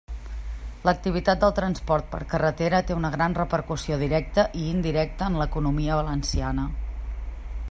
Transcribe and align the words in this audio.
L'activitat 0.87 1.43
del 1.43 1.53
transport 1.59 2.07
per 2.15 2.21
carretera 2.33 2.81
té 2.87 2.97
una 3.01 3.13
gran 3.17 3.37
repercussió 3.41 4.01
directa 4.07 4.49
i 4.63 4.67
indirecta 4.73 5.31
en 5.31 5.41
l'economia 5.43 6.03
valenciana. 6.03 6.71